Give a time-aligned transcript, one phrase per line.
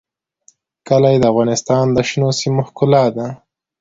[0.87, 3.27] کلي د افغانستان د شنو سیمو ښکلا ده.